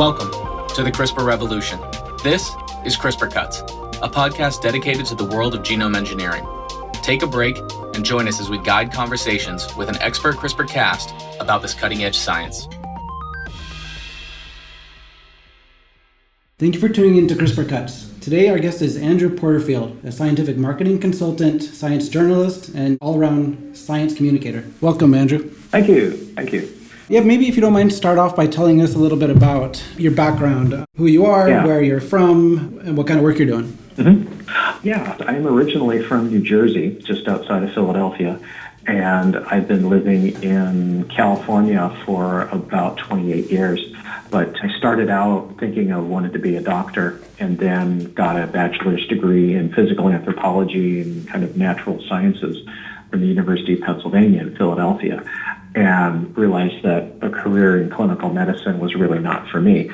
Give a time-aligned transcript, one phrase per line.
[0.00, 0.30] Welcome
[0.76, 1.78] to the CRISPR revolution.
[2.24, 2.48] This
[2.86, 3.60] is CRISPR Cuts,
[4.00, 6.42] a podcast dedicated to the world of genome engineering.
[7.02, 7.58] Take a break
[7.94, 12.02] and join us as we guide conversations with an expert CRISPR cast about this cutting
[12.02, 12.66] edge science.
[16.58, 18.08] Thank you for tuning in to CRISPR Cuts.
[18.20, 23.76] Today, our guest is Andrew Porterfield, a scientific marketing consultant, science journalist, and all around
[23.76, 24.64] science communicator.
[24.80, 25.40] Welcome, Andrew.
[25.46, 26.12] Thank you.
[26.12, 26.79] Thank you.
[27.10, 29.82] Yeah, maybe if you don't mind, start off by telling us a little bit about
[29.98, 31.66] your background, who you are, Yeah.
[31.66, 33.76] where you're from, and what kind of work you're doing.
[33.96, 34.86] Mm-hmm.
[34.86, 38.38] Yeah, I'm originally from New Jersey, just outside of Philadelphia,
[38.86, 43.80] and I've been living in California for about 28 years.
[44.30, 48.46] But I started out thinking I wanted to be a doctor and then got a
[48.46, 52.64] bachelor's degree in physical anthropology and kind of natural sciences
[53.10, 55.24] from the University of Pennsylvania in Philadelphia
[55.74, 59.90] and realized that a career in clinical medicine was really not for me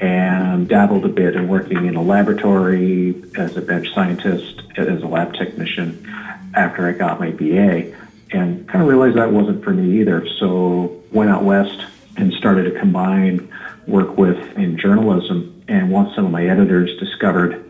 [0.00, 5.06] and dabbled a bit in working in a laboratory as a bench scientist, as a
[5.06, 6.06] lab technician
[6.54, 7.92] after I got my BA,
[8.32, 10.26] and kind of realized that wasn't for me either.
[10.38, 11.84] So went out west
[12.16, 13.52] and started to combine
[13.86, 15.62] work with in journalism.
[15.68, 17.69] And once some of my editors discovered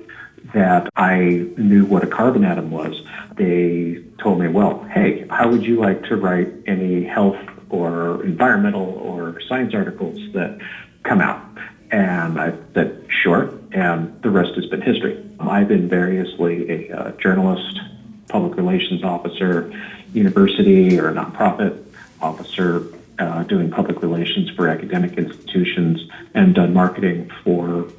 [0.55, 3.01] that I knew what a carbon atom was,
[3.37, 8.83] they told me, well, hey, how would you like to write any health or environmental
[8.83, 10.59] or science articles that
[11.03, 11.45] come out?
[11.91, 13.53] And I said, sure.
[13.73, 15.23] And the rest has been history.
[15.39, 17.81] I've been variously a uh, journalist,
[18.29, 19.73] public relations officer,
[20.13, 21.83] university or nonprofit
[22.21, 22.87] officer,
[23.19, 27.91] uh, doing public relations for academic institutions, and done marketing for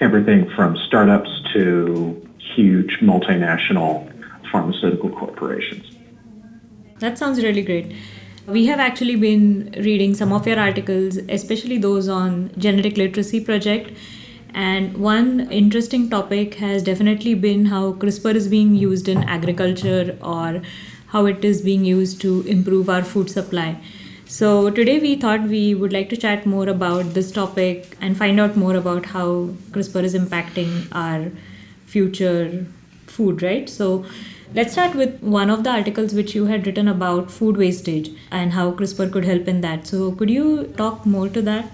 [0.00, 4.12] everything from startups to huge multinational
[4.50, 5.84] pharmaceutical corporations.
[7.00, 7.92] That sounds really great.
[8.46, 13.96] We have actually been reading some of your articles, especially those on genetic literacy project.
[14.54, 20.62] And one interesting topic has definitely been how CRISPR is being used in agriculture or
[21.08, 23.80] how it is being used to improve our food supply.
[24.28, 28.38] So today we thought we would like to chat more about this topic and find
[28.38, 31.30] out more about how CRISPR is impacting our
[31.86, 32.66] future
[33.06, 33.70] food, right?
[33.70, 34.04] So
[34.54, 38.52] let's start with one of the articles which you had written about food wastage and
[38.52, 39.86] how CRISPR could help in that.
[39.86, 41.70] So could you talk more to that?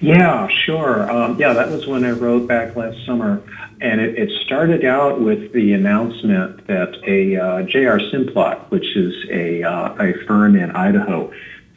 [0.00, 1.10] Yeah, sure.
[1.10, 3.42] Um, yeah, that was when I wrote back last summer.
[3.80, 7.98] And it, it started out with the announcement that a uh, J.R.
[7.98, 11.32] Simplot, which is a, uh, a firm in Idaho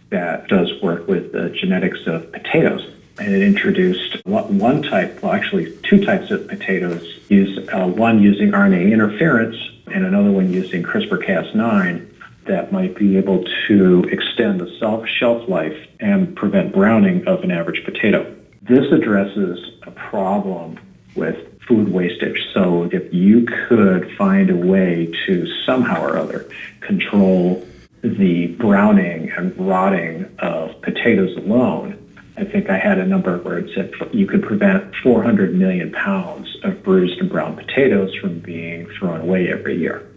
[0.09, 2.89] that does work with the genetics of potatoes,
[3.19, 8.51] and it introduced one type, well, actually two types of potatoes, use uh, one using
[8.51, 9.55] RNA interference
[9.87, 12.07] and another one using CRISPR-Cas9
[12.45, 17.83] that might be able to extend the shelf life and prevent browning of an average
[17.85, 18.35] potato.
[18.63, 20.79] This addresses a problem
[21.15, 21.37] with
[21.67, 22.43] food wastage.
[22.53, 26.49] So if you could find a way to somehow or other
[26.81, 27.65] control
[28.01, 31.97] the browning and rotting of potatoes alone,
[32.37, 36.55] I think I had a number where it said you could prevent 400 million pounds
[36.63, 40.09] of bruised and brown potatoes from being thrown away every year.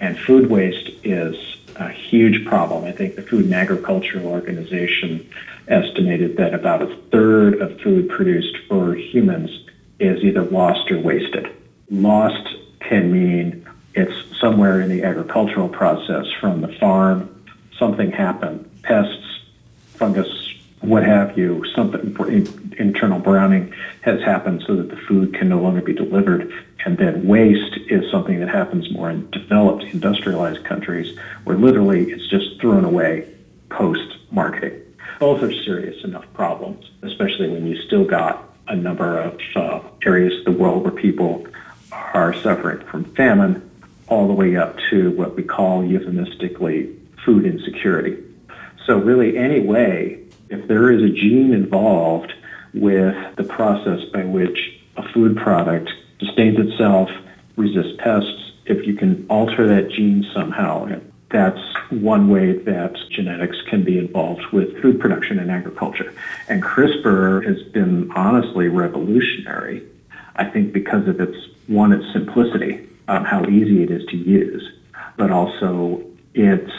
[0.00, 1.36] And food waste is
[1.76, 2.84] a huge problem.
[2.84, 5.28] I think the Food and Agriculture Organization
[5.66, 9.50] estimated that about a third of food produced for humans
[9.98, 11.48] is either lost or wasted.
[11.90, 13.63] Lost can mean
[13.94, 17.30] it's somewhere in the agricultural process from the farm,
[17.78, 19.40] something happened, pests,
[19.94, 20.28] fungus,
[20.80, 22.14] what have you, something
[22.78, 23.72] internal browning
[24.02, 26.52] has happened so that the food can no longer be delivered.
[26.84, 32.28] And then waste is something that happens more in developed industrialized countries where literally it's
[32.28, 33.32] just thrown away
[33.70, 34.82] post marketing.
[35.20, 40.38] Both are serious enough problems, especially when you still got a number of uh, areas
[40.40, 41.46] of the world where people
[41.92, 43.70] are suffering from famine
[44.08, 48.22] all the way up to what we call euphemistically food insecurity.
[48.86, 52.32] So really any way if there is a gene involved
[52.72, 57.10] with the process by which a food product sustains itself,
[57.56, 61.00] resists pests, if you can alter that gene somehow,
[61.30, 61.60] that's
[61.90, 66.14] one way that genetics can be involved with food production and agriculture.
[66.48, 69.82] And CRISPR has been honestly revolutionary,
[70.36, 71.36] I think, because of its
[71.66, 74.70] one, its simplicity, how easy it is to use,
[75.16, 76.02] but also
[76.34, 76.70] its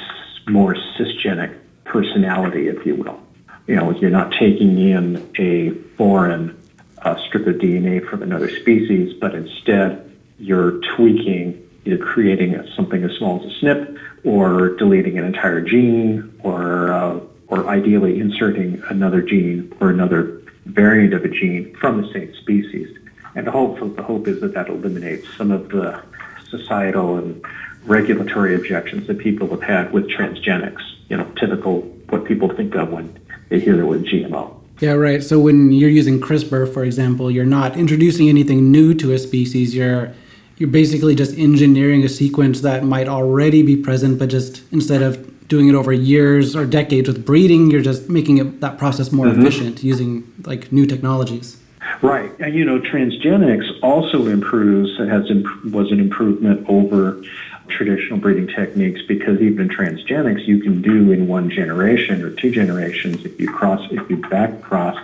[0.47, 3.19] more cisgenic personality, if you will
[3.67, 6.57] you know, you're not taking in a foreign
[6.99, 13.11] uh, strip of DNA from another species, but instead you're tweaking, either creating something as
[13.17, 19.21] small as a SNP, or deleting an entire gene, or uh, or ideally inserting another
[19.21, 22.97] gene or another variant of a gene from the same species.
[23.35, 26.01] And the hope, the hope is that that eliminates some of the
[26.49, 27.43] societal and
[27.85, 30.81] regulatory objections that people have had with transgenics.
[31.09, 33.19] You know, typical what people think of when
[33.49, 34.55] they hear the word GMO.
[34.79, 35.23] Yeah, right.
[35.23, 39.73] So when you're using CRISPR, for example, you're not introducing anything new to a species.
[39.73, 40.13] You're
[40.57, 45.47] you're basically just engineering a sequence that might already be present, but just instead of
[45.47, 49.27] doing it over years or decades with breeding, you're just making it, that process more
[49.27, 49.41] mm-hmm.
[49.41, 51.57] efficient using like new technologies.
[52.01, 55.29] Right, and you know, transgenics also improves has
[55.71, 57.21] was an improvement over
[57.67, 63.25] traditional breeding techniques because even transgenics, you can do in one generation or two generations
[63.25, 64.97] if you cross if you back cross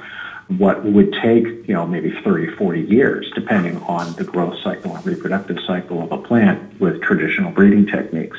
[0.58, 5.06] what would take you know maybe 30 40 years depending on the growth cycle and
[5.06, 8.38] reproductive cycle of a plant with traditional breeding techniques.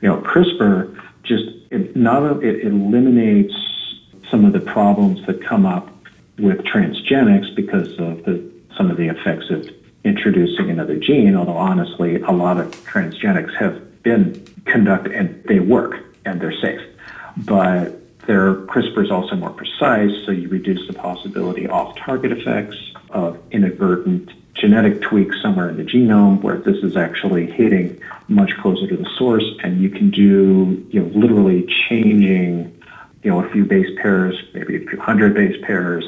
[0.00, 3.54] You know crispr just it not it eliminates
[4.30, 5.89] some of the problems that come up
[6.40, 9.68] with transgenics because of the, some of the effects of
[10.04, 15.96] introducing another gene, although honestly, a lot of transgenics have been conducted and they work
[16.24, 16.80] and they're safe.
[17.36, 17.96] But
[18.26, 22.76] their CRISPR is also more precise, so you reduce the possibility of off-target effects,
[23.10, 28.86] of inadvertent genetic tweaks somewhere in the genome where this is actually hitting much closer
[28.86, 32.76] to the source and you can do you know literally changing
[33.22, 36.04] you know a few base pairs maybe a few hundred base pairs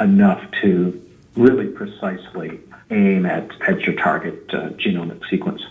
[0.00, 1.02] enough to
[1.36, 2.60] really precisely
[2.90, 5.62] aim at, at your target uh, genomic sequence.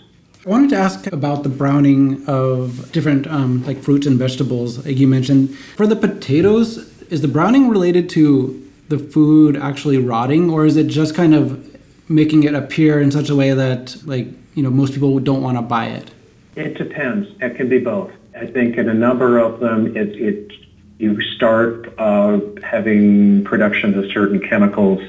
[0.44, 4.96] I wanted to ask about the browning of different um, like fruits and vegetables, like
[4.96, 5.56] you mentioned.
[5.76, 10.86] For the potatoes, is the browning related to the food actually rotting, or is it
[10.86, 11.76] just kind of
[12.08, 15.58] making it appear in such a way that like you know most people don't want
[15.58, 16.10] to buy it?
[16.54, 17.28] It depends.
[17.40, 18.12] It can be both.
[18.38, 20.52] I think in a number of them, it, it
[20.98, 25.00] you start uh, having production of certain chemicals,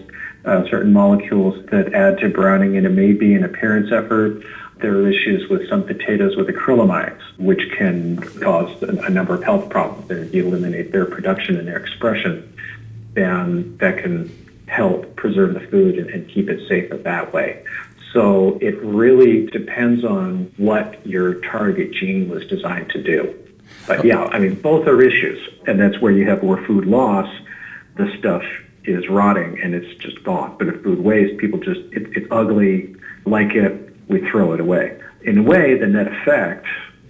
[0.45, 4.43] uh, certain molecules that add to browning, and it may be an appearance effort.
[4.79, 9.69] There are issues with some potatoes with acrylamides, which can cause a number of health
[9.69, 10.11] problems.
[10.11, 12.53] If you eliminate their production and their expression,
[13.13, 14.31] then that can
[14.67, 17.63] help preserve the food and, and keep it safer that way.
[18.13, 23.46] So it really depends on what your target gene was designed to do.
[23.87, 25.39] But yeah, I mean, both are issues.
[25.65, 27.33] And that's where you have more food loss.
[27.95, 28.43] The stuff
[28.83, 30.55] is rotting and it's just gone.
[30.57, 34.99] But if food waste, people just, it, it's ugly, like it, we throw it away.
[35.23, 36.65] In a way, the net effect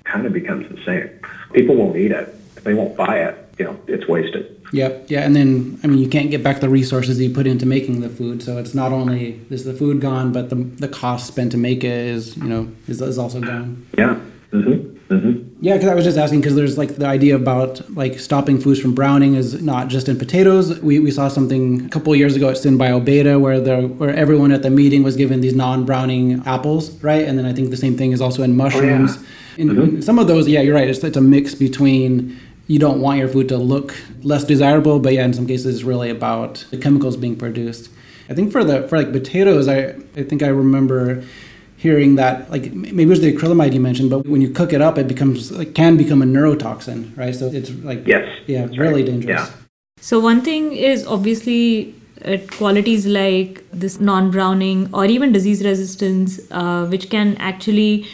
[0.05, 1.09] kind of becomes the same.
[1.53, 2.33] People won't eat it.
[2.63, 3.43] They won't buy it.
[3.59, 4.53] You know, it's wasted.
[4.73, 5.05] Yep.
[5.07, 5.21] Yeah.
[5.21, 8.09] And then, I mean, you can't get back the resources you put into making the
[8.09, 8.43] food.
[8.43, 11.83] So it's not only is the food gone, but the, the cost spent to make
[11.83, 13.87] it is, you know, is, is also gone.
[13.97, 14.19] Yeah.
[14.51, 14.96] Mm-hmm.
[15.09, 15.63] Mm-hmm.
[15.63, 18.79] Yeah, because I was just asking because there's like the idea about like stopping foods
[18.79, 20.79] from browning is not just in potatoes.
[20.81, 24.63] We, we saw something a couple years ago at SynBioBeta where the where everyone at
[24.63, 27.25] the meeting was given these non-browning apples, right?
[27.25, 29.17] And then I think the same thing is also in mushrooms.
[29.17, 29.61] Oh, yeah.
[29.61, 29.95] in, mm-hmm.
[29.95, 30.89] in some of those, yeah, you're right.
[30.89, 32.37] It's, it's a mix between
[32.67, 35.83] you don't want your food to look less desirable, but yeah, in some cases, it's
[35.83, 37.89] really about the chemicals being produced.
[38.29, 41.23] I think for the for like potatoes, I I think I remember
[41.77, 44.81] hearing that like maybe it was the acrylamide you mentioned but when you cook it
[44.81, 48.77] up it becomes like can become a neurotoxin right so it's like yes yeah it's
[48.77, 49.11] really right.
[49.11, 49.55] dangerous yeah.
[49.99, 51.93] so one thing is obviously
[52.25, 58.07] uh, qualities like this non-browning or even disease resistance uh, which can actually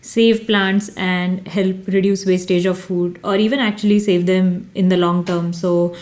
[0.00, 4.96] save plants and help reduce wastage of food or even actually save them in the
[4.96, 5.94] long term so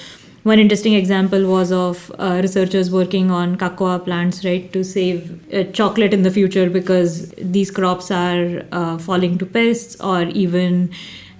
[0.47, 5.65] one interesting example was of uh, researchers working on cocoa plants, right, to save uh,
[5.73, 10.89] chocolate in the future because these crops are uh, falling to pests or even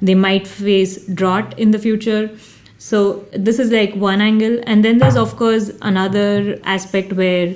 [0.03, 2.31] they might face drought in the future.
[2.79, 7.55] So this is like one angle, and then there's of course another aspect where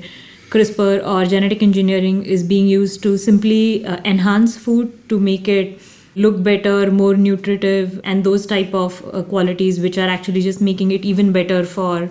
[0.51, 5.81] CRISPR or genetic engineering is being used to simply uh, enhance food to make it
[6.15, 10.91] look better more nutritive and those type of uh, qualities which are actually just making
[10.91, 12.11] it even better for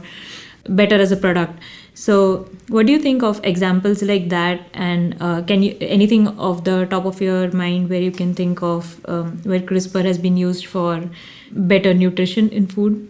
[0.68, 1.60] better as a product.
[1.94, 4.62] So what do you think of examples like that?
[4.74, 8.62] And uh, can you anything off the top of your mind where you can think
[8.64, 11.10] of um, where crispr has been used for
[11.52, 13.06] better nutrition in food?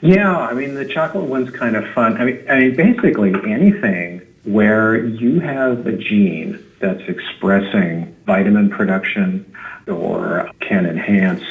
[0.00, 2.16] Yeah i mean the chocolate one's kind of fun.
[2.16, 9.54] I mean, I mean basically anything where you have a gene that's expressing vitamin production
[9.86, 11.42] or can enhance,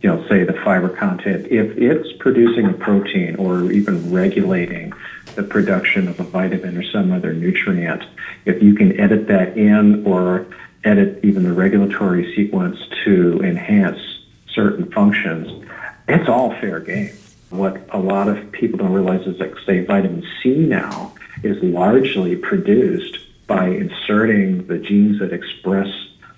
[0.00, 4.92] you know, say the fiber content, if it's producing a protein or even regulating
[5.34, 8.02] the production of a vitamin or some other nutrient,
[8.44, 10.46] if you can edit that in or
[10.84, 14.00] edit even the regulatory sequence to enhance
[14.48, 15.64] certain functions,
[16.08, 17.12] it's all fair game.
[17.50, 22.36] What a lot of people don't realize is that, say, vitamin C now is largely
[22.36, 23.18] produced
[23.52, 25.88] by inserting the genes that express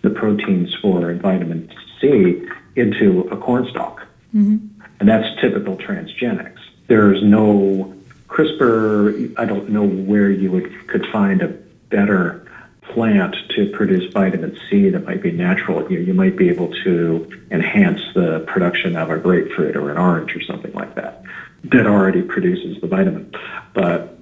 [0.03, 4.01] the proteins for vitamin C into a corn stalk.
[4.35, 4.83] Mm-hmm.
[4.99, 6.59] And that's typical transgenics.
[6.89, 7.95] There's no
[8.29, 11.49] CRISPR, I don't know where you would could find a
[11.89, 12.51] better
[12.83, 15.91] plant to produce vitamin C that might be natural.
[15.91, 20.35] You, you might be able to enhance the production of a grapefruit or an orange
[20.35, 21.23] or something like that
[21.65, 23.33] that already produces the vitamin.
[23.73, 24.19] But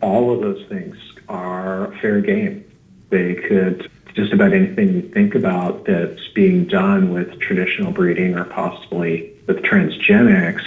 [0.00, 0.96] all of those things
[1.30, 2.64] are fair game.
[3.08, 8.44] They could just about anything you think about that's being done with traditional breeding or
[8.44, 10.64] possibly with transgenics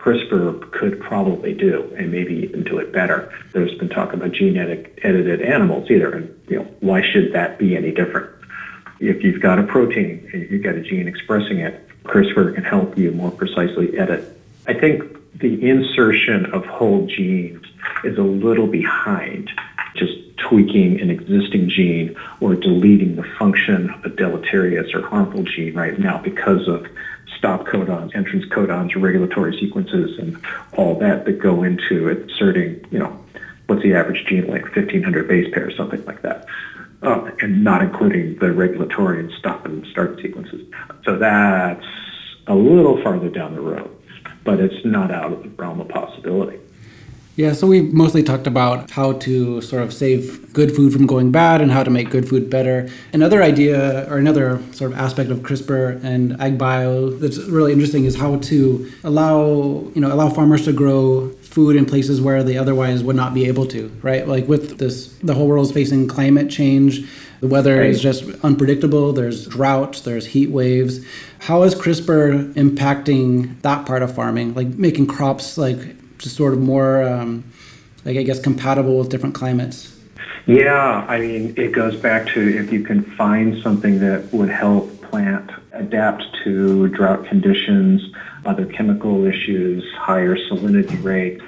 [0.00, 3.32] CRISPR could probably do, and maybe even do it better.
[3.52, 7.76] There's been talk about genetic edited animals either, and you know why should that be
[7.76, 8.30] any different?
[8.98, 12.96] If you've got a protein and you've got a gene expressing it, CRISPR can help
[12.96, 14.24] you more precisely edit.
[14.66, 15.02] I think
[15.38, 17.66] the insertion of whole genes
[18.02, 19.50] is a little behind
[19.96, 25.74] just tweaking an existing gene or deleting the function of a deleterious or harmful gene
[25.74, 26.86] right now because of
[27.36, 30.36] stop codons, entrance codons, regulatory sequences, and
[30.72, 33.18] all that that go into inserting, you know,
[33.66, 36.46] what's the average gene like 1500 base pairs, something like that.
[37.02, 40.60] Uh, and not including the regulatory and stop and start sequences.
[41.02, 41.86] So that's
[42.46, 43.90] a little farther down the road,
[44.44, 46.58] but it's not out of the realm of possibility.
[47.40, 51.32] Yeah, so we've mostly talked about how to sort of save good food from going
[51.32, 52.90] bad and how to make good food better.
[53.14, 58.04] Another idea or another sort of aspect of CRISPR and ag bio that's really interesting
[58.04, 59.40] is how to allow,
[59.94, 63.46] you know, allow farmers to grow food in places where they otherwise would not be
[63.46, 64.28] able to, right?
[64.28, 67.08] Like with this the whole world is facing climate change.
[67.40, 67.88] The weather right.
[67.88, 69.14] is just unpredictable.
[69.14, 71.00] There's droughts, there's heat waves.
[71.38, 74.52] How is CRISPR impacting that part of farming?
[74.52, 77.44] Like making crops like just sort of more, um,
[78.04, 79.96] like I guess, compatible with different climates?
[80.46, 85.00] Yeah, I mean, it goes back to if you can find something that would help
[85.02, 88.12] plant adapt to drought conditions,
[88.44, 91.40] other chemical issues, higher salinity rate,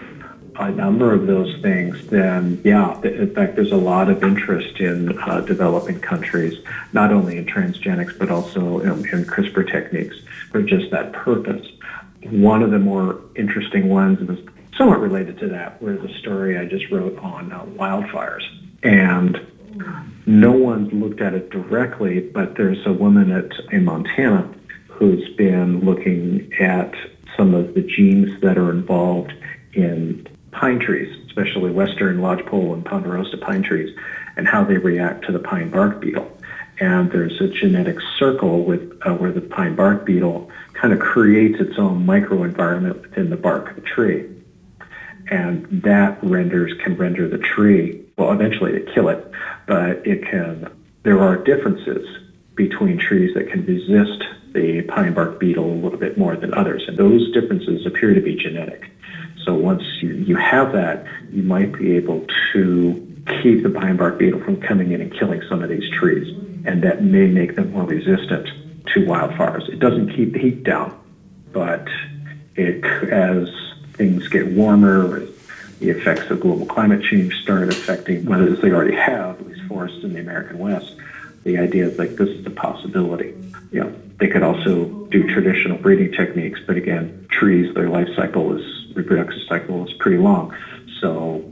[0.57, 5.19] a number of those things, then yeah, in fact, there's a lot of interest in
[5.21, 6.63] uh, developing countries,
[6.93, 10.17] not only in transgenics, but also in, in CRISPR techniques
[10.51, 11.67] for just that purpose.
[12.31, 14.39] One of the more interesting ones was
[14.77, 18.43] somewhat related to that was a story I just wrote on uh, wildfires.
[18.83, 19.47] And
[20.27, 24.53] no one's looked at it directly, but there's a woman at, in Montana
[24.89, 26.95] who's been looking at
[27.37, 29.33] some of the genes that are involved
[29.73, 33.97] in pine trees, especially western lodgepole and ponderosa pine trees,
[34.37, 36.31] and how they react to the pine bark beetle.
[36.79, 41.61] And there's a genetic circle with uh, where the pine bark beetle kind of creates
[41.61, 44.32] its own microenvironment within the bark of the tree
[45.31, 49.31] and that renders can render the tree well eventually to kill it
[49.67, 50.71] but it can
[51.03, 52.07] there are differences
[52.55, 56.85] between trees that can resist the pine bark beetle a little bit more than others
[56.87, 58.91] and those differences appear to be genetic.
[59.45, 64.19] So once you, you have that you might be able to keep the pine bark
[64.19, 66.29] beetle from coming in and killing some of these trees
[66.65, 68.49] and that may make them more resistant
[68.95, 69.69] to wildfires.
[69.69, 70.99] It doesn't keep the heat down
[71.53, 71.89] but
[72.55, 73.49] it as
[73.95, 75.27] things get warmer,
[75.81, 79.63] the effects of global climate change start affecting, whether as they already have, at least
[79.63, 80.95] forests in the American West.
[81.45, 83.35] The idea is like this is a possibility.
[83.73, 88.57] You know, they could also do traditional breeding techniques, but again, trees, their life cycle
[88.57, 90.55] is reproductive cycle is pretty long.
[91.01, 91.45] So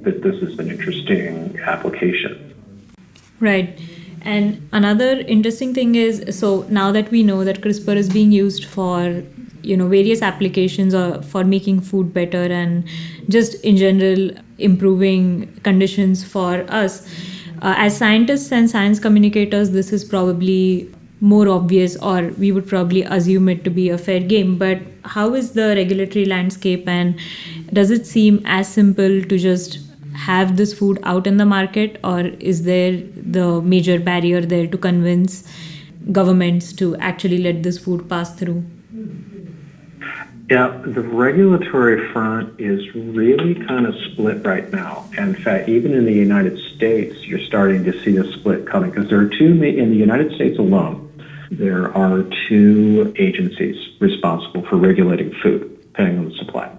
[0.00, 2.54] that this is an interesting application.
[3.40, 3.78] Right.
[4.22, 8.64] And another interesting thing is so now that we know that CRISPR is being used
[8.64, 9.22] for
[9.64, 12.84] you know various applications or for making food better and
[13.28, 17.06] just in general improving conditions for us.
[17.62, 23.02] Uh, as scientists and science communicators this is probably more obvious or we would probably
[23.02, 24.58] assume it to be a fair game.
[24.58, 27.18] But how is the regulatory landscape and
[27.72, 29.78] does it seem as simple to just
[30.14, 32.20] have this food out in the market or
[32.52, 35.42] is there the major barrier there to convince
[36.12, 38.62] governments to actually let this food pass through
[40.50, 45.08] yeah, the regulatory front is really kind of split right now.
[45.16, 49.08] In fact, even in the United States, you're starting to see a split coming because
[49.08, 51.00] there are two, in the United States alone,
[51.50, 56.70] there are two agencies responsible for regulating food, depending on the supply.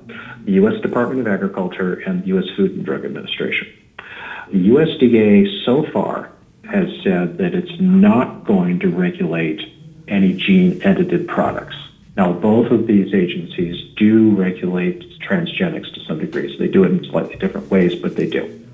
[0.43, 0.79] The U.S.
[0.81, 2.45] Department of Agriculture and the U.S.
[2.55, 3.67] Food and Drug Administration.
[4.51, 6.29] The USDA so far
[6.69, 9.60] has said that it's not going to regulate
[10.07, 11.75] any gene edited products
[12.17, 16.91] Now, both of these agencies do regulate transgenics to some degree, so they do it
[16.91, 18.65] in slightly different ways, but they do.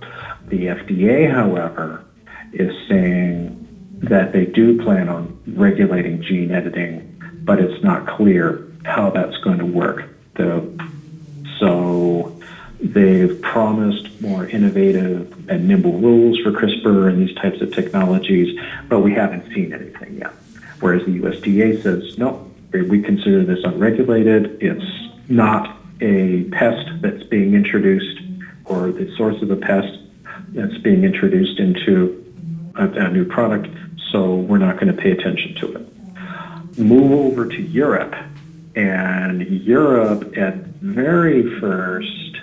[0.47, 2.05] The FDA, however,
[2.53, 3.57] is saying
[4.03, 9.59] that they do plan on regulating gene editing, but it's not clear how that's going
[9.59, 10.09] to work.
[10.35, 10.89] The,
[11.59, 12.39] so
[12.79, 18.99] they've promised more innovative and nimble rules for CRISPR and these types of technologies, but
[18.99, 20.33] we haven't seen anything yet.
[20.79, 24.57] Whereas the USDA says, no, we consider this unregulated.
[24.61, 24.85] It's
[25.29, 28.19] not a pest that's being introduced
[28.65, 29.97] or the source of a pest
[30.49, 32.17] that's being introduced into
[32.75, 33.67] a, a new product,
[34.11, 36.77] so we're not going to pay attention to it.
[36.77, 38.15] Move over to Europe,
[38.75, 42.37] and Europe at very first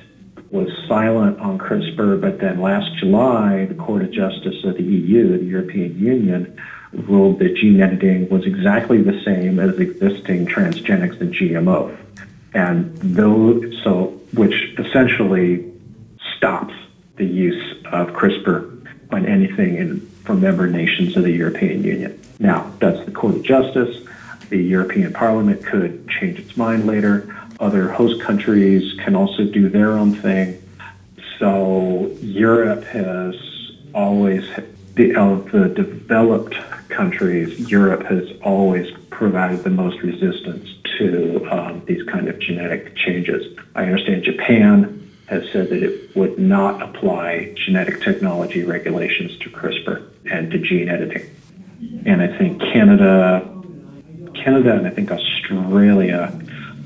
[0.50, 5.36] was silent on CRISPR, but then last July, the Court of Justice of the EU,
[5.38, 6.58] the European Union,
[6.92, 11.96] ruled that gene editing was exactly the same as existing transgenics and GMO.
[12.54, 13.16] And
[13.82, 15.70] so, which essentially
[16.36, 16.74] stops
[17.16, 22.20] the use of CRISPR on anything in, from member nations of the European Union.
[22.38, 24.06] Now, that's the Court of Justice.
[24.50, 27.34] The European Parliament could change its mind later.
[27.60, 30.62] Other host countries can also do their own thing.
[31.38, 33.34] So Europe has
[33.94, 36.54] always, of the developed
[36.88, 40.68] countries, Europe has always provided the most resistance
[40.98, 43.56] to um, these kind of genetic changes.
[43.74, 50.08] I understand Japan has said that it would not apply genetic technology regulations to CRISPR
[50.30, 51.28] and to gene editing.
[52.06, 53.46] And I think Canada,
[54.34, 56.32] Canada, and I think Australia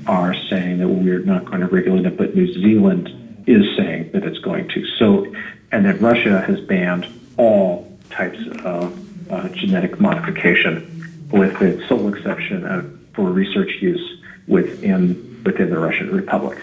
[0.05, 4.23] are saying that we're not going to regulate it, but New Zealand is saying that
[4.23, 4.85] it's going to.
[4.97, 5.33] So,
[5.71, 7.07] and then Russia has banned
[7.37, 8.93] all types of
[9.29, 16.15] uh, genetic modification, with the sole exception of for research use within within the Russian
[16.15, 16.59] Republic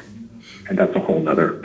[0.71, 1.61] and that's a whole nother.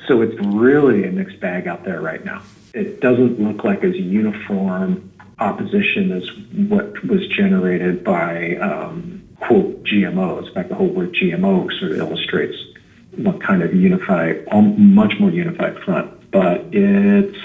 [0.08, 2.42] so it's really a mixed bag out there right now.
[2.74, 6.28] It doesn't look like as uniform opposition as
[6.68, 10.48] what was generated by um, quote GMOs.
[10.48, 12.56] In fact, the whole word GMO sort of illustrates
[13.16, 16.30] what kind of unified, much more unified front.
[16.32, 17.38] But it's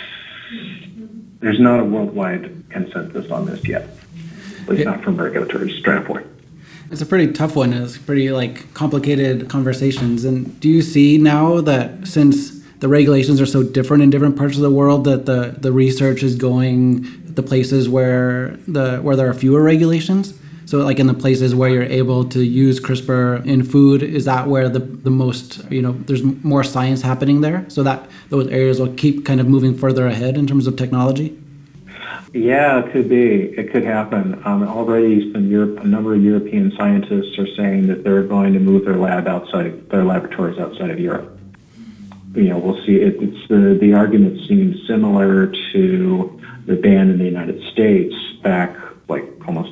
[1.47, 3.88] there's not a worldwide consensus on this yet,
[4.63, 6.27] at least not from regulatory standpoint.
[6.91, 7.71] It's a pretty tough one.
[7.71, 10.25] It's pretty like complicated conversations.
[10.25, 14.57] And do you see now that since the regulations are so different in different parts
[14.57, 19.29] of the world, that the the research is going the places where the where there
[19.29, 20.38] are fewer regulations?
[20.67, 24.47] So like in the places where you're able to use CRISPR in food, is that
[24.47, 27.65] where the, the most, you know, there's more science happening there?
[27.69, 31.41] So that those areas will keep kind of moving further ahead in terms of technology?
[32.34, 33.43] Yeah, it could be.
[33.58, 34.41] It could happen.
[34.43, 38.60] Um, already, some Europe, a number of European scientists are saying that they're going to
[38.60, 41.39] move their lab outside, their laboratories outside of Europe.
[42.36, 42.97] You know, we'll see.
[42.97, 48.75] It, it's the the argument seems similar to the ban in the United States back
[49.08, 49.71] like almost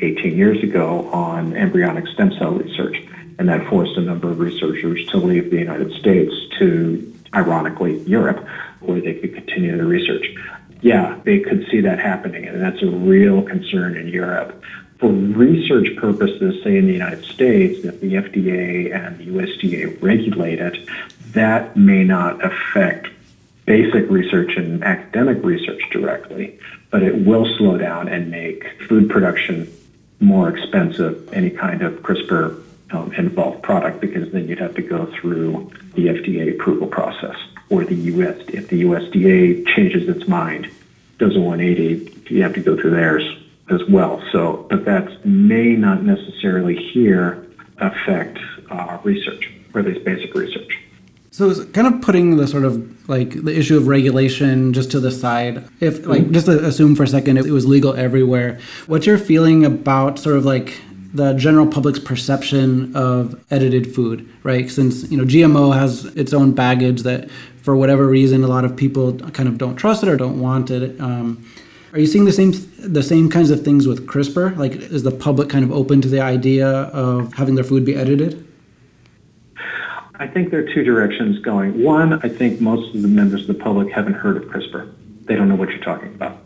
[0.00, 2.96] 18 years ago on embryonic stem cell research,
[3.38, 8.46] and that forced a number of researchers to leave the United States to, ironically, Europe,
[8.80, 10.26] where they could continue their research
[10.80, 14.62] yeah, they could see that happening, and that's a real concern in Europe.
[14.98, 20.58] For research purposes, say in the United States, if the FDA and the USDA regulate
[20.58, 20.88] it,
[21.32, 23.08] that may not affect
[23.64, 26.58] basic research and academic research directly,
[26.90, 29.70] but it will slow down and make food production
[30.20, 35.06] more expensive, any kind of CRISPR um, involved product, because then you'd have to go
[35.20, 37.36] through the FDA approval process
[37.68, 40.70] or the US, if the USDA changes its mind,
[41.18, 43.24] does a 180, you have to go through theirs
[43.70, 44.22] as well.
[44.32, 47.46] So, but that may not necessarily here
[47.78, 48.38] affect
[48.70, 50.78] uh, research, or at least basic research.
[51.36, 55.00] So it's kind of putting the sort of like the issue of regulation just to
[55.00, 55.68] the side.
[55.80, 60.18] If like just assume for a second it was legal everywhere, what's your feeling about
[60.18, 60.80] sort of like
[61.12, 64.70] the general public's perception of edited food, right?
[64.70, 68.74] Since you know GMO has its own baggage that for whatever reason, a lot of
[68.74, 70.98] people kind of don't trust it or don't want it.
[71.02, 71.46] Um,
[71.92, 74.56] are you seeing the same the same kinds of things with CRISPR?
[74.56, 77.94] Like, is the public kind of open to the idea of having their food be
[77.94, 78.45] edited?
[80.18, 81.82] I think there are two directions going.
[81.82, 84.92] One, I think most of the members of the public haven't heard of CRISPR.
[85.24, 86.38] They don't know what you're talking about.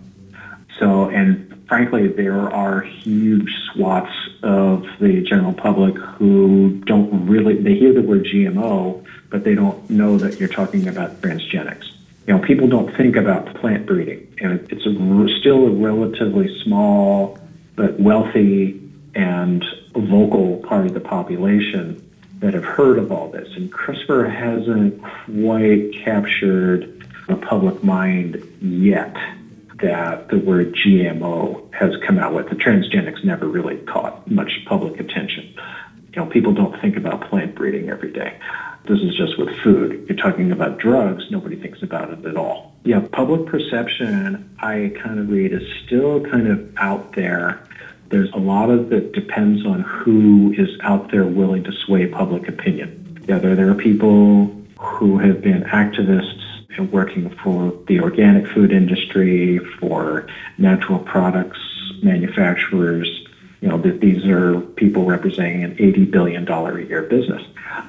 [0.79, 7.75] So, and frankly, there are huge swaths of the general public who don't really, they
[7.75, 11.93] hear the word GMO, but they don't know that you're talking about transgenics.
[12.27, 17.39] You know, people don't think about plant breeding, and it's a, still a relatively small
[17.77, 18.81] but wealthy
[19.15, 22.10] and vocal part of the population
[22.40, 23.48] that have heard of all this.
[23.55, 29.14] And CRISPR hasn't quite captured the public mind yet
[29.81, 32.48] that the word GMO has come out with.
[32.48, 35.55] The transgenics never really caught much public attention.
[36.12, 38.38] You know, people don't think about plant breeding every day.
[38.88, 40.07] This is just with food.
[40.09, 42.72] You're talking about drugs, nobody thinks about it at all.
[42.85, 47.61] Yeah, public perception, I kind of read, is still kind of out there.
[48.11, 52.49] There's a lot of it depends on who is out there willing to sway public
[52.49, 53.25] opinion.
[53.29, 54.46] Yeah, there, there are people
[54.79, 56.42] who have been activists
[56.77, 60.27] and working for the organic food industry, for
[60.59, 61.59] natural products
[62.03, 63.09] manufacturers.
[63.61, 67.42] You know, these are people representing an $80 billion a year business.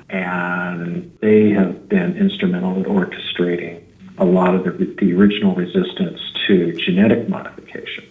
[0.10, 3.81] And they have been instrumental in orchestrating
[4.17, 8.05] a lot of the, the original resistance to genetic modification.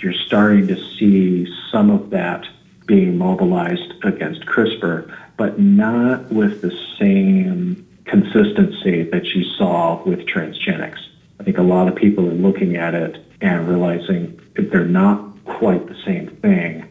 [0.00, 2.46] You're starting to see some of that
[2.86, 10.98] being mobilized against CRISPR, but not with the same consistency that you saw with transgenics.
[11.40, 15.44] I think a lot of people are looking at it and realizing that they're not
[15.44, 16.84] quite the same thing.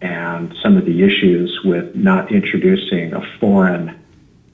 [0.00, 3.98] And some of the issues with not introducing a foreign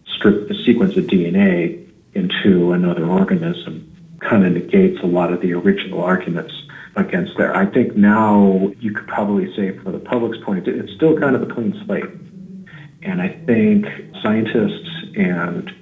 [0.06, 5.52] strip, the sequence of DNA into another organism kind of negates a lot of the
[5.52, 6.63] original arguments
[6.96, 7.54] against there.
[7.54, 11.42] I think now you could probably say, from the public's point it's still kind of
[11.42, 12.04] a clean slate.
[13.02, 13.86] And I think
[14.22, 15.72] scientists and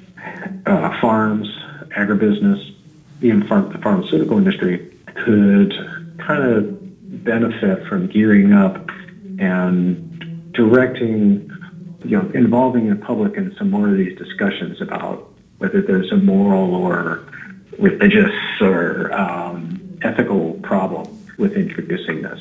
[0.67, 1.49] uh, farms,
[1.97, 2.75] agribusiness,
[3.21, 5.73] even the pharmaceutical industry could
[6.19, 8.91] kind of benefit from gearing up
[9.39, 11.51] and directing,
[12.05, 16.17] you know, involving the public in some more of these discussions about whether there's a
[16.17, 17.25] moral or
[17.79, 19.72] religious or um,
[20.05, 21.07] ethical problem
[21.39, 22.41] with introducing this.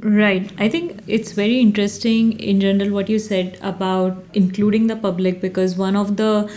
[0.00, 0.50] Right.
[0.58, 5.76] I think it's very interesting in general what you said about including the public because
[5.76, 6.50] one of the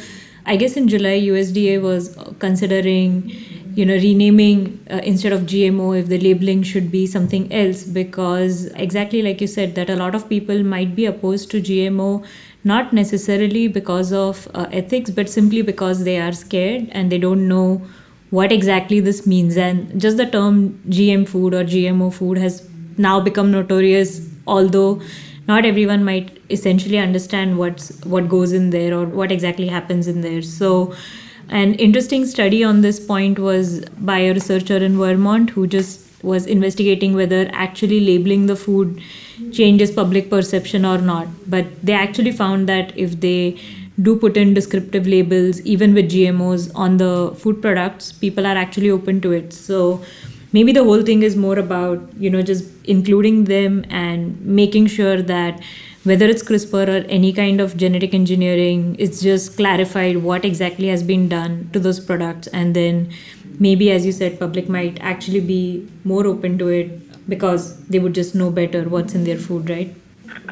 [0.46, 3.32] I guess in July, USDA was considering,
[3.76, 8.66] you know, renaming uh, instead of GMO if the labeling should be something else because
[8.88, 12.26] exactly like you said that a lot of people might be opposed to GMO
[12.64, 17.48] not necessarily because of uh, ethics but simply because they are scared and they don't
[17.48, 17.82] know
[18.32, 19.56] what exactly this means.
[19.56, 22.68] And just the term GM food or GMO food has
[22.98, 25.02] now become notorious although
[25.48, 30.22] not everyone might essentially understand what's what goes in there or what exactly happens in
[30.22, 30.42] there.
[30.42, 30.94] So
[31.50, 36.46] an interesting study on this point was by a researcher in Vermont who just was
[36.46, 39.02] investigating whether actually labeling the food
[39.52, 41.28] changes public perception or not.
[41.50, 43.60] But they actually found that if they
[44.02, 48.90] do put in descriptive labels even with gmos on the food products people are actually
[48.90, 50.02] open to it so
[50.54, 55.22] maybe the whole thing is more about you know just including them and making sure
[55.22, 55.62] that
[56.04, 61.04] whether it's CRISPR or any kind of genetic engineering, it's just clarified what exactly has
[61.04, 62.48] been done to those products.
[62.48, 63.12] And then
[63.60, 68.16] maybe, as you said, public might actually be more open to it because they would
[68.16, 69.96] just know better what's in their food, right?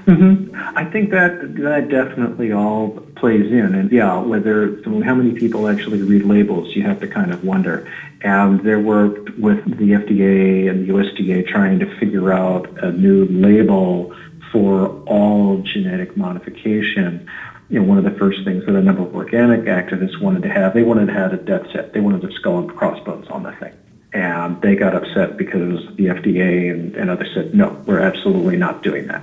[0.06, 0.56] Mm-hmm.
[0.78, 6.02] I think that that definitely all plays in, and yeah, whether how many people actually
[6.02, 7.92] read labels, you have to kind of wonder.
[8.22, 13.26] And there were with the FDA and the USDA trying to figure out a new
[13.26, 14.15] label
[14.52, 17.30] for all genetic modification.
[17.70, 20.50] You know, one of the first things that a number of organic activists wanted to
[20.50, 21.94] have, they wanted to have a death set.
[21.94, 23.74] They wanted a skull and crossbones on the thing.
[24.12, 28.82] And they got upset because the FDA and, and others said, no, we're absolutely not
[28.82, 29.22] doing that.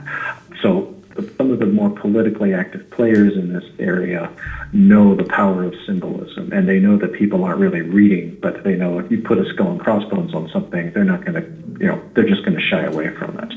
[0.62, 0.94] So
[1.38, 4.30] some of the more politically active players in this area
[4.72, 8.74] know the power of symbolism and they know that people aren't really reading, but they
[8.74, 11.86] know if you put a skull and crossbones on something, they're not going to, you
[11.86, 13.52] know, they're just going to shy away from it.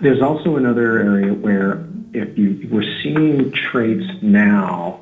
[0.00, 5.00] There's also another area where if you we're seeing traits now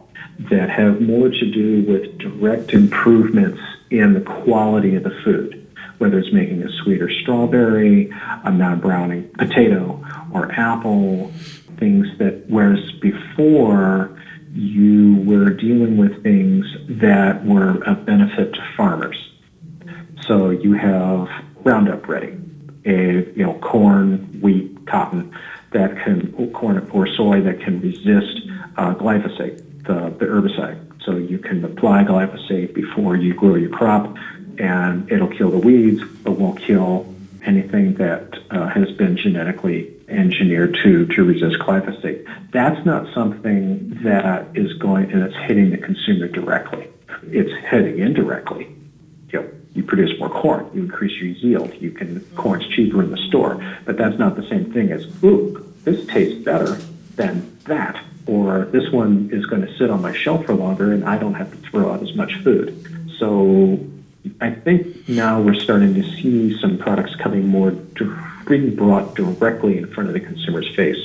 [0.50, 5.63] that have more to do with direct improvements in the quality of the food,
[5.98, 8.10] whether it's making a sweeter strawberry,
[8.44, 11.32] a non-browning potato, or apple,
[11.78, 14.18] things that whereas before
[14.52, 19.32] you were dealing with things that were of benefit to farmers.
[20.26, 21.28] So you have
[21.64, 22.38] Roundup Ready,
[22.84, 25.34] a you know corn, wheat, cotton
[25.72, 28.42] that can corn or soy that can resist
[28.76, 30.80] uh, glyphosate, the, the herbicide.
[31.04, 34.14] So you can apply glyphosate before you grow your crop,
[34.58, 37.14] and it'll kill the weeds, but won't kill
[37.44, 42.26] anything that uh, has been genetically engineered to to resist glyphosate.
[42.52, 46.88] That's not something that is going and it's hitting the consumer directly.
[47.24, 48.68] It's heading indirectly.
[49.30, 53.10] You know, you produce more corn, you increase your yield, you can corn's cheaper in
[53.10, 53.62] the store.
[53.84, 56.78] But that's not the same thing as, ooh, this tastes better
[57.16, 58.02] than that.
[58.26, 61.34] Or this one is going to sit on my shelf for longer and I don't
[61.34, 63.10] have to throw out as much food.
[63.18, 63.78] So
[64.40, 67.72] I think now we're starting to see some products coming more
[68.46, 70.98] being brought directly in front of the consumer's face,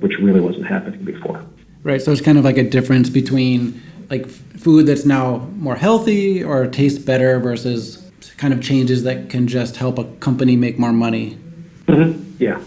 [0.00, 1.44] which really wasn't happening before.
[1.82, 2.00] Right.
[2.00, 6.66] So it's kind of like a difference between like food that's now more healthy or
[6.66, 11.38] tastes better versus kind of changes that can just help a company make more money.
[11.86, 12.42] Mm-hmm.
[12.42, 12.60] Yeah.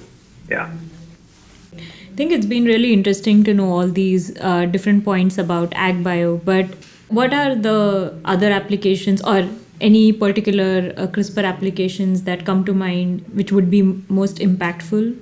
[0.50, 0.70] Yeah.
[1.74, 6.04] I think it's been really interesting to know all these uh, different points about ag
[6.04, 6.66] bio, but
[7.08, 9.48] what are the other applications or
[9.82, 15.18] any particular uh, CRISPR applications that come to mind which would be most impactful?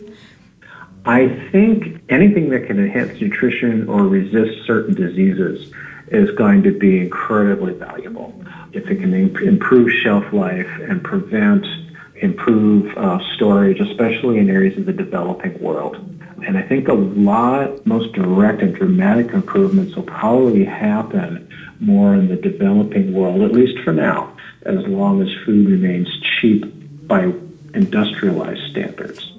[1.06, 5.74] I think anything that can enhance nutrition or resist certain diseases
[6.10, 8.34] is going to be incredibly valuable.
[8.74, 11.66] If it can improve shelf life and prevent,
[12.16, 15.96] improve uh, storage, especially in areas of the developing world.
[16.46, 21.48] And I think a lot, most direct and dramatic improvements will probably happen
[21.80, 26.08] more in the developing world, at least for now, as long as food remains
[26.40, 26.66] cheap
[27.08, 27.34] by
[27.74, 29.32] industrialized standards.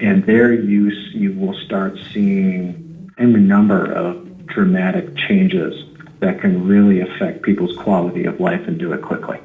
[0.00, 5.84] And their use, you will start seeing any number of dramatic changes
[6.20, 9.40] that can really affect people's quality of life and do it quickly.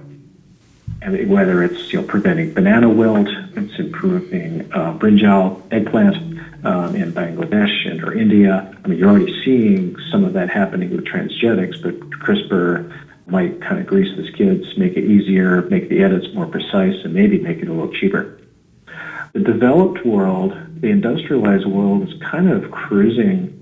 [1.01, 6.17] And whether it's you know, preventing banana wilt, it's improving uh, brinjal eggplant
[6.65, 8.75] um, in Bangladesh and or India.
[8.83, 13.79] I mean, you're already seeing some of that happening with transgenics, but CRISPR might kind
[13.79, 17.57] of grease the skids, make it easier, make the edits more precise, and maybe make
[17.57, 18.39] it a little cheaper.
[19.33, 23.55] The developed world, the industrialized world, is kind of cruising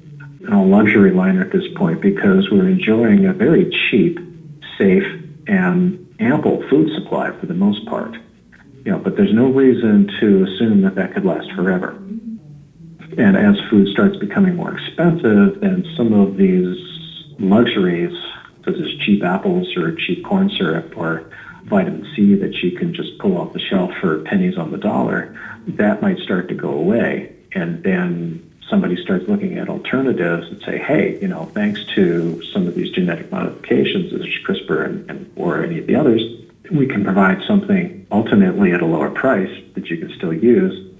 [0.47, 4.19] on a luxury liner at this point because we're enjoying a very cheap,
[4.77, 5.05] safe,
[5.47, 8.15] and ample food supply for the most part.
[8.85, 11.89] You know, but there's no reason to assume that that could last forever.
[13.17, 16.77] And as food starts becoming more expensive, then some of these
[17.39, 18.13] luxuries
[18.67, 21.23] such as cheap apples or cheap corn syrup or
[21.63, 25.37] vitamin C that you can just pull off the shelf for pennies on the dollar,
[25.67, 27.33] that might start to go away.
[27.53, 32.67] And then somebody starts looking at alternatives and say, hey, you know, thanks to some
[32.67, 36.21] of these genetic modifications, such as CRISPR and, and, or any of the others,
[36.69, 40.93] we can provide something ultimately at a lower price that you can still use.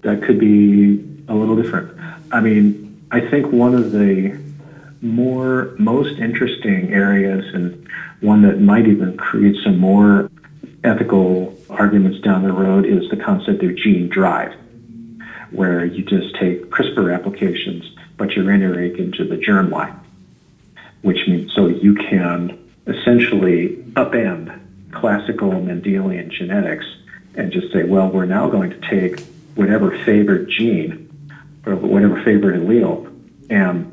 [0.00, 0.94] That could be
[1.28, 1.98] a little different.
[2.32, 4.38] I mean, I think one of the
[5.02, 7.88] more most interesting areas and
[8.20, 10.30] one that might even create some more
[10.84, 14.54] ethical arguments down the road is the concept of gene drive,
[15.50, 17.84] where you just take CRISPR applications,
[18.16, 19.98] but you're entering into the germline,
[21.02, 24.58] which means so you can essentially upend
[24.92, 26.86] classical Mendelian genetics
[27.34, 29.20] and just say, well, we're now going to take
[29.54, 31.08] whatever favored gene
[31.66, 33.08] or whatever favored allele
[33.50, 33.91] and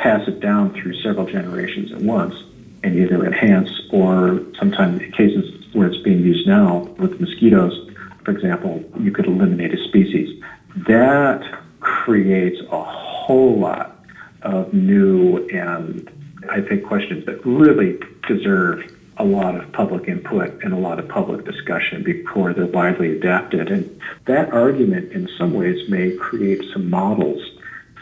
[0.00, 2.34] pass it down through several generations at once
[2.82, 7.90] and either enhance or sometimes in cases where it's being used now with mosquitoes,
[8.24, 10.42] for example, you could eliminate a species.
[10.88, 11.42] That
[11.80, 14.02] creates a whole lot
[14.42, 16.10] of new and
[16.48, 21.06] I think questions that really deserve a lot of public input and a lot of
[21.08, 23.70] public discussion before they're widely adapted.
[23.70, 27.42] And that argument in some ways may create some models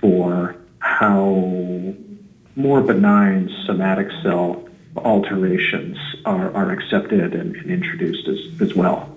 [0.00, 1.94] for how
[2.56, 9.14] more benign somatic cell alterations are, are accepted and, and introduced as, as well.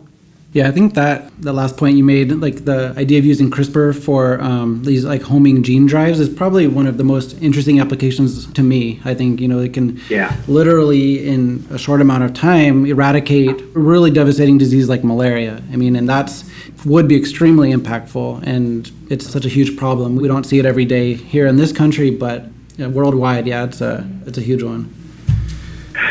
[0.54, 3.98] Yeah, I think that the last point you made, like the idea of using CRISPR
[3.98, 8.52] for um, these like homing gene drives, is probably one of the most interesting applications
[8.52, 9.00] to me.
[9.06, 10.36] I think you know it can yeah.
[10.50, 15.64] literally in a short amount of time eradicate really devastating disease like malaria.
[15.72, 16.44] I mean, and that's
[16.86, 20.16] would be extremely impactful, and it's such a huge problem.
[20.16, 22.46] We don't see it every day here in this country, but
[22.78, 24.94] worldwide, yeah, it's a it's a huge one.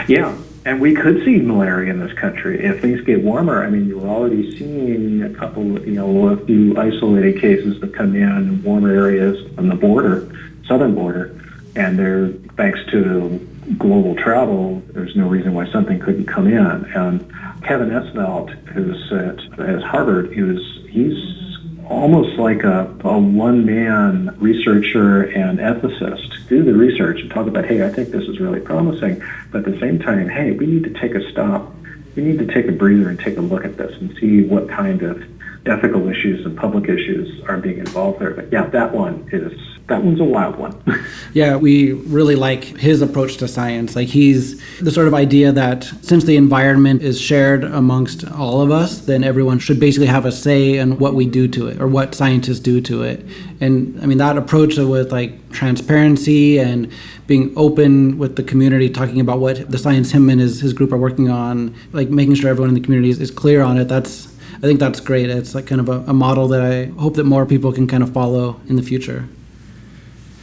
[0.09, 3.65] Yeah, and we could see malaria in this country if things get warmer.
[3.65, 8.15] I mean, you're already seeing a couple, you know, a few isolated cases that come
[8.15, 10.31] in in warmer areas on the border,
[10.67, 11.41] southern border,
[11.77, 13.47] and they're thanks to
[13.79, 14.83] global travel.
[14.89, 16.57] There's no reason why something couldn't come in.
[16.57, 21.41] And Kevin Esvelt, who's at, at Harvard, he was he's
[21.89, 27.85] almost like a, a one-man researcher and ethicist do the research and talk about, hey,
[27.85, 30.91] I think this is really promising, but at the same time, hey, we need to
[31.01, 31.73] take a stop.
[32.17, 34.69] We need to take a breather and take a look at this and see what
[34.69, 35.23] kind of
[35.67, 38.33] ethical issues and public issues are being involved there.
[38.33, 39.53] But yeah, that one is
[39.91, 40.73] that one's a wild one.
[41.35, 43.97] yeah, we really like his approach to science.
[43.97, 48.71] Like he's the sort of idea that since the environment is shared amongst all of
[48.71, 51.89] us, then everyone should basically have a say in what we do to it or
[51.89, 53.27] what scientists do to it.
[53.61, 56.91] And I mean that approach with like transparency and
[57.27, 60.93] being open with the community, talking about what the science him and his, his group
[60.93, 63.89] are working on, like making sure everyone in the community is, is clear on it.
[63.89, 65.31] That's I think that's great.
[65.31, 68.05] It's like kind of a, a model that I hope that more people can kind
[68.05, 69.27] of follow in the future.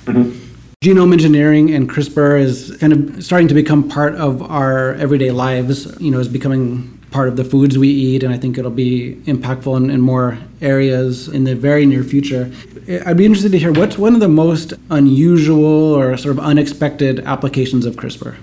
[0.07, 0.43] Mm-hmm.
[0.81, 5.99] Genome engineering and CRISPR is kind of starting to become part of our everyday lives.
[5.99, 9.15] You know, is becoming part of the foods we eat, and I think it'll be
[9.25, 12.51] impactful in, in, more areas in the very near future.
[13.05, 17.21] I'd be interested to hear what's one of the most unusual or sort of unexpected
[17.21, 18.37] applications of CRISPR.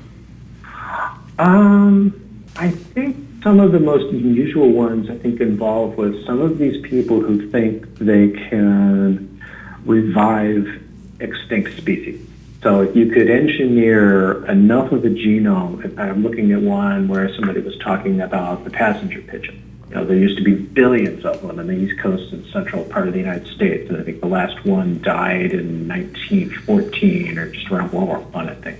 [1.38, 2.20] Um,
[2.56, 6.82] I think some of the most unusual ones I think involve with some of these
[6.82, 9.40] people who think they can
[9.84, 10.83] revive
[11.20, 12.20] extinct species.
[12.62, 17.76] So you could engineer enough of the genome, I'm looking at one where somebody was
[17.78, 19.62] talking about the passenger pigeon.
[19.90, 22.84] You know, there used to be billions of them on the East Coast and central
[22.84, 23.90] part of the United States.
[23.90, 28.48] And I think the last one died in 1914 or just around World War One,
[28.48, 28.78] I think.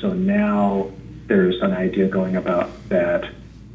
[0.00, 0.90] So now
[1.26, 3.28] there's an idea going about that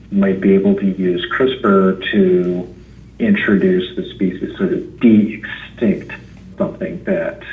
[0.09, 2.75] might be able to use CRISPR to
[3.19, 6.13] introduce the species, sort of de-extinct
[6.57, 7.43] something that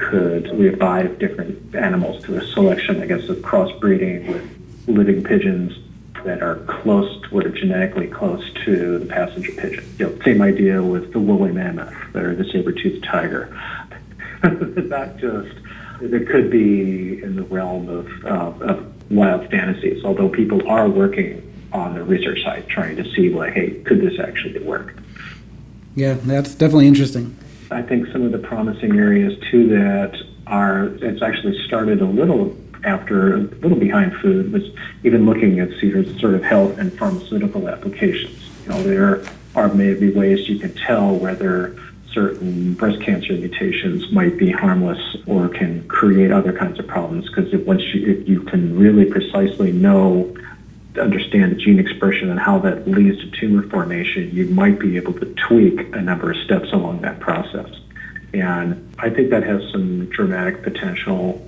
[0.00, 5.78] could revive different animals through a selection, I guess, of crossbreeding with living pigeons
[6.24, 9.84] that are close, to, what are genetically close to the passenger pigeon.
[9.98, 13.48] You know, same idea with the woolly mammoth or the saber-toothed tiger.
[14.42, 15.54] Not just,
[16.00, 21.46] it could be in the realm of, uh, of wild fantasies, although people are working
[21.72, 24.96] on the research side trying to see, like, hey, could this actually work?
[25.94, 27.36] Yeah, that's definitely interesting.
[27.70, 32.56] I think some of the promising areas too that are it's actually started a little
[32.84, 34.64] after a little behind food was
[35.04, 35.70] even looking at
[36.18, 38.50] sort of health and pharmaceutical applications.
[38.64, 41.76] You know, there are maybe ways you can tell whether
[42.12, 47.54] certain breast cancer mutations might be harmless or can create other kinds of problems because
[47.64, 50.34] once you, if you can really precisely know
[50.98, 55.26] understand gene expression and how that leads to tumor formation, you might be able to
[55.34, 57.68] tweak a number of steps along that process.
[58.32, 61.46] And I think that has some dramatic potential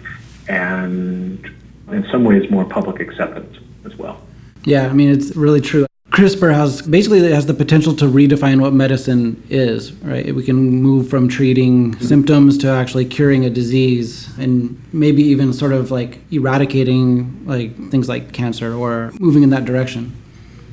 [0.48, 1.44] and
[1.88, 4.20] in some ways more public acceptance as well.
[4.64, 5.86] Yeah, I mean, it's really true.
[6.12, 10.34] CRISPR has basically has the potential to redefine what medicine is, right?
[10.34, 15.72] We can move from treating symptoms to actually curing a disease and maybe even sort
[15.72, 20.14] of like eradicating like things like cancer or moving in that direction.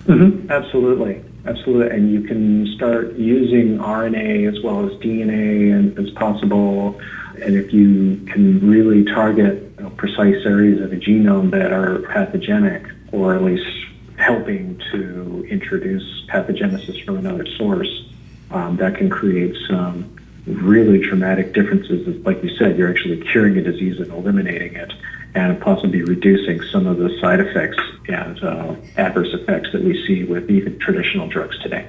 [0.07, 0.51] Mm-hmm.
[0.51, 1.23] Absolutely.
[1.45, 1.95] Absolutely.
[1.95, 6.99] And you can start using RNA as well as DNA and as possible.
[7.41, 11.99] And if you can really target you know, precise areas of the genome that are
[11.99, 13.78] pathogenic or at least
[14.19, 18.11] helping to introduce pathogenesis from another source,
[18.51, 22.07] um, that can create some really traumatic differences.
[22.25, 24.91] Like you said, you're actually curing a disease and eliminating it,
[25.35, 30.23] and possibly reducing some of the side effects and uh, adverse effects that we see
[30.23, 31.87] with even traditional drugs today.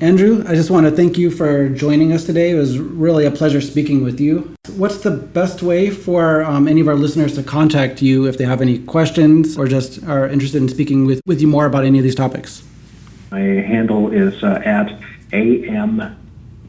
[0.00, 2.50] Andrew, I just want to thank you for joining us today.
[2.50, 4.54] It was really a pleasure speaking with you.
[4.76, 8.44] What's the best way for um, any of our listeners to contact you if they
[8.44, 11.96] have any questions or just are interested in speaking with, with you more about any
[11.96, 12.62] of these topics?
[13.30, 16.14] My handle is uh, at am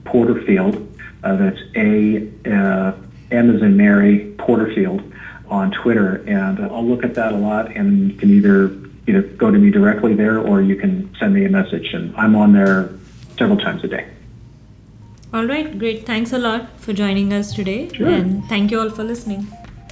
[0.05, 0.87] Porterfield.
[1.21, 2.93] Uh, that's A uh,
[3.31, 5.03] M as in Mary Porterfield
[5.49, 7.75] on Twitter, and I'll look at that a lot.
[7.75, 8.67] And you can either
[9.05, 12.33] either go to me directly there, or you can send me a message, and I'm
[12.35, 12.89] on there
[13.37, 14.07] several times a day.
[15.33, 16.05] All right, great.
[16.05, 17.89] Thanks a lot for joining us today.
[17.93, 18.07] Sure.
[18.07, 19.47] And thank you all for listening.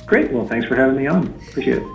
[0.06, 0.32] Great.
[0.32, 1.28] Well, thanks for having me on.
[1.50, 1.88] Appreciate it.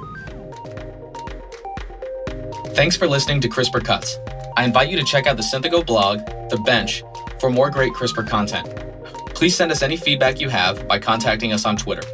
[2.74, 4.18] Thanks for listening to CRISPR Cuts.
[4.56, 7.02] I invite you to check out the Synthego blog, The Bench,
[7.40, 8.68] for more great CRISPR content.
[9.34, 12.06] Please send us any feedback you have by contacting us on Twitter.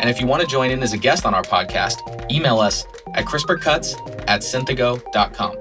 [0.00, 2.84] And if you want to join in as a guest on our podcast, email us
[3.14, 5.56] at CRISPRcuts at synthego.com.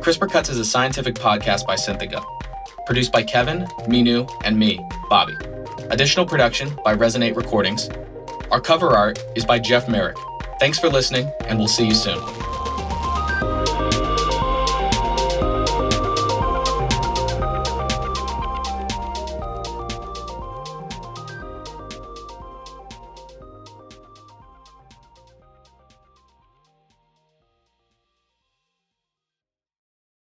[0.00, 2.24] CRISPR Cuts is a scientific podcast by Synthego.
[2.86, 4.78] Produced by Kevin, Minu, and me,
[5.08, 5.34] Bobby.
[5.90, 7.88] Additional production by Resonate Recordings.
[8.50, 10.16] Our cover art is by Jeff Merrick.
[10.60, 12.18] Thanks for listening, and we'll see you soon.